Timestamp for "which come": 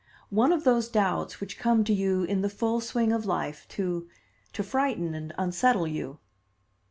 1.39-1.83